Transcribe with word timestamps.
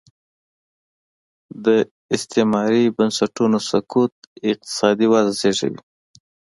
د 1.65 1.67
استعماري 2.15 2.85
بنسټونو 2.97 3.57
سقوط 3.69 4.13
اقتصادي 4.51 5.07
وده 5.09 5.31
وزېږوي. 5.33 5.79